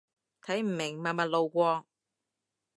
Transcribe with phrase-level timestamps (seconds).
[0.41, 1.85] 睇唔明，默默路過